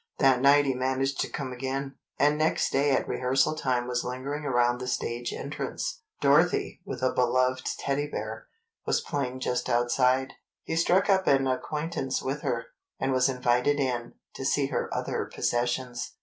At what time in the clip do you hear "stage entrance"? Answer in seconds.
4.87-6.01